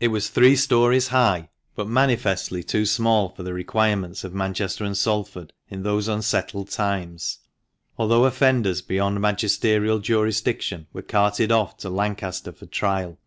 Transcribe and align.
It 0.00 0.08
was 0.08 0.30
three 0.30 0.56
storeys 0.56 1.08
high, 1.08 1.50
but 1.74 1.86
manifestly 1.86 2.62
too 2.62 2.86
small 2.86 3.28
for 3.28 3.42
the 3.42 3.52
requirements 3.52 4.24
of 4.24 4.32
Manchester 4.32 4.82
and 4.82 4.96
Salford 4.96 5.52
in 5.68 5.82
those 5.82 6.08
unsettled 6.08 6.70
times, 6.70 7.40
although 7.98 8.24
offenders 8.24 8.80
beyond 8.80 9.20
magisterial 9.20 9.98
jurisdiction 9.98 10.86
were 10.94 11.02
carted 11.02 11.52
off 11.52 11.76
to 11.80 11.90
Lancaster 11.90 12.52
for 12.52 12.64
trial. 12.64 13.18